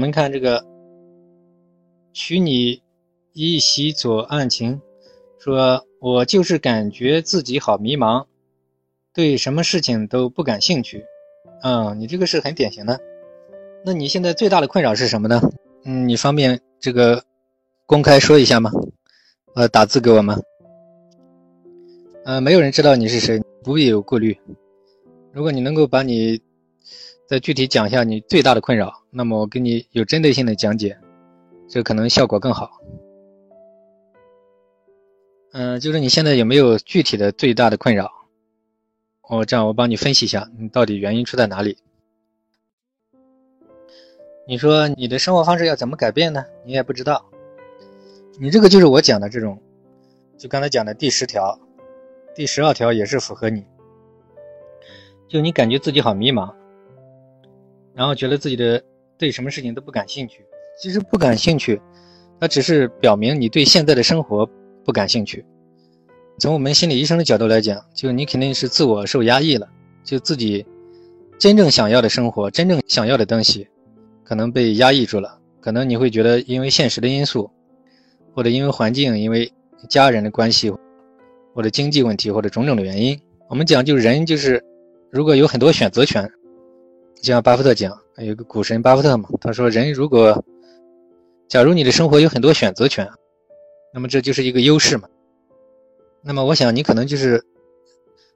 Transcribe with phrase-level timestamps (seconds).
[0.00, 0.64] 们看这个
[2.14, 2.80] “许你
[3.32, 4.80] 一席左案情”，
[5.40, 8.26] 说我就是感觉自己好迷茫，
[9.12, 11.04] 对什么事情都不感兴趣。
[11.64, 13.00] 嗯，你这个是很典型的。
[13.84, 15.42] 那你现在最大的困扰是什么呢？
[15.84, 17.24] 嗯，你方便这个
[17.84, 18.70] 公开说一下吗？
[19.56, 20.38] 呃，打字给我吗？
[22.24, 24.38] 呃，没有人知道你是谁，不必有顾虑。
[25.32, 26.40] 如果你能够把你
[27.28, 30.98] 再具体讲一下你最大的困扰，那么我给你有针对性的讲解，
[31.68, 32.70] 这可能效果更好。
[35.52, 38.10] 嗯，就是你现在有没有具体的最大的困扰？
[39.28, 41.76] 我这样，我帮你分析一下，你到底原因出在哪里？
[44.46, 46.42] 你说你的生活方式要怎么改变呢？
[46.64, 47.26] 你也不知道。
[48.40, 49.60] 你这个就是我讲的这种，
[50.38, 51.60] 就刚才讲的第十条、
[52.34, 53.66] 第十二条也是符合你。
[55.28, 56.54] 就你感觉自己好迷茫，
[57.98, 58.80] 然后觉得自己的
[59.18, 60.46] 对什么事情都不感兴趣。
[60.80, 61.82] 其实不感兴趣，
[62.38, 64.48] 它只是表明你对现在的生活
[64.84, 65.44] 不感兴趣。
[66.38, 69.68] 从我们心理医生的角度来讲，就你肯定是自我受压抑了，
[70.04, 70.64] 就自己
[71.40, 73.66] 真正想要的生活、真正想要的东西，
[74.22, 75.36] 可能被压抑住了。
[75.60, 77.50] 可能你会觉得，因为现实的因素，
[78.32, 79.52] 或者因为环境、因为
[79.90, 80.72] 家人的关系，
[81.52, 84.64] 或者经济问题，或者种种的原因，我们讲就人就是，
[85.10, 86.30] 如果有很多选择权，
[87.20, 90.44] 就像巴菲特讲，有个股神巴菲特嘛，他说人如果，
[91.48, 93.08] 假如你的生活有很多选择权，
[93.92, 95.08] 那么这就是一个优势嘛。
[96.22, 97.42] 那么我想你可能就是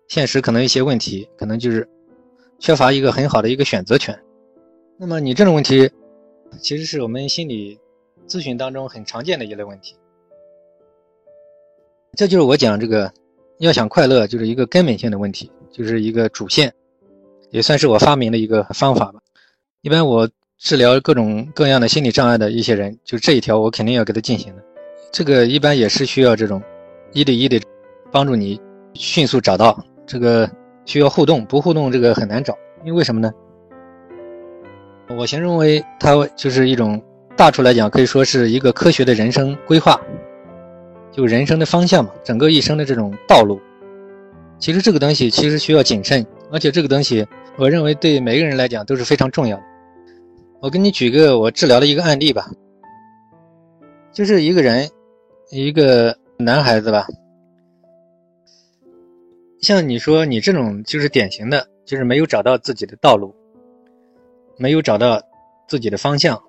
[0.09, 1.89] 现实可能一些问题，可能就是
[2.59, 4.19] 缺乏一个很好的一个选择权。
[4.99, 5.91] 那么你这种问题，
[6.61, 7.79] 其实是我们心理
[8.27, 9.97] 咨询当中很常见的一类问题。
[12.15, 13.13] 这就是我讲这个
[13.59, 16.73] 要想快乐，就是一个根本性的问题，就是一个主线，
[17.53, 19.21] 也算是我发明的一个方法吧。
[19.83, 24.63] 一般我治疗各种各样的心理障碍的一些人，就这一条我肯定要给他进行的。
[25.13, 26.61] 这个一般也是需要这种
[27.13, 27.61] 一对一的。
[28.11, 28.61] 帮助你
[28.93, 30.47] 迅速找到这个
[30.85, 32.55] 需要互动，不互动这个很难找，
[32.85, 33.33] 因为为什么呢？
[35.17, 37.03] 我形容为它就是一种
[37.35, 39.99] 大处来讲，可以说是一个科学的人生规划，
[41.11, 43.59] 就人生的方向嘛，整个一生的这种道路。
[44.59, 47.27] 其实这个东西其实需要谨慎，而且这个东西
[47.59, 49.65] 我认为对每个人来讲都是非常重要的。
[50.61, 52.51] 我给你举个我治疗的一个案例吧，
[54.13, 54.89] 就是一个人，
[55.51, 57.07] 一个男孩子吧。
[59.61, 63.35] 像你说，你这种就是典型的，就是没有找到自己的道路，
[64.57, 65.21] 没有找到
[65.69, 66.43] 自己的方向，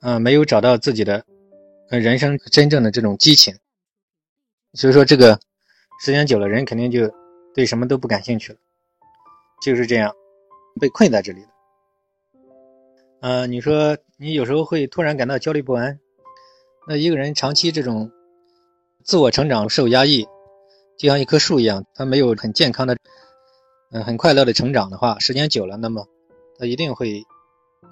[0.00, 1.22] 啊，没有找到自己的
[1.88, 3.54] 人生真正的这种激情。
[4.74, 5.38] 所以说，这个
[6.00, 7.10] 时间久了，人肯定就
[7.54, 8.58] 对什么都不感兴趣了，
[9.62, 10.14] 就是这样
[10.80, 11.48] 被困在这里的。
[13.20, 15.98] 呃，你说你有时候会突然感到焦虑不安，
[16.86, 18.10] 那一个人长期这种
[19.02, 20.26] 自我成长受压抑。
[20.98, 22.96] 就像一棵树一样，它没有很健康的、
[23.90, 26.06] 嗯，很快乐的成长的话，时间久了，那么
[26.58, 27.22] 它一定会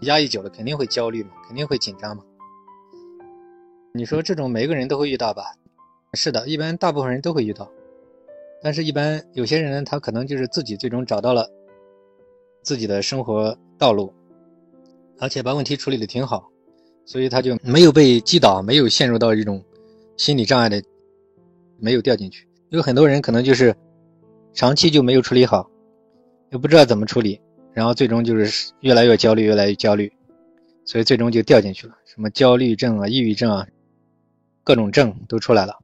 [0.01, 2.25] 压抑久了，肯定会焦虑嘛，肯定会紧张嘛。
[3.93, 5.55] 你说这种每个人都会遇到吧？
[6.15, 7.71] 是的，一般大部分人都会遇到，
[8.65, 11.47] 但是一般有些人他可能就是自己最终找到了
[12.63, 14.11] 自己的生活道路，
[15.19, 16.51] 而且把问题处理的挺好，
[17.05, 19.63] 所以他就没有被击倒，没有陷入到一种
[20.17, 20.83] 心理障碍的，
[21.77, 22.49] 没有掉进去。
[22.71, 23.77] 有很多人可能就是
[24.55, 25.71] 长期就没有处理好，
[26.49, 27.39] 又不知道怎么处理，
[27.75, 30.11] 然后最终就是越来越焦虑，越来越焦虑，
[30.87, 31.95] 所以最终就掉进去了。
[32.07, 33.69] 什么焦虑症啊、抑郁症啊，
[34.63, 35.84] 各种症都出来了。